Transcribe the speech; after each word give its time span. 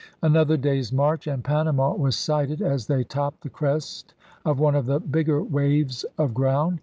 Another 0.23 0.57
day's 0.57 0.91
march 0.91 1.27
and 1.27 1.43
Panama 1.43 1.93
was 1.93 2.17
sighted 2.17 2.59
as 2.59 2.87
they 2.87 3.03
topped 3.03 3.41
the 3.43 3.51
crest 3.51 4.15
of 4.43 4.59
one 4.59 4.73
of 4.73 4.87
the 4.87 4.99
bigger 4.99 5.43
waves 5.43 6.05
of 6.17 6.33
ground. 6.33 6.79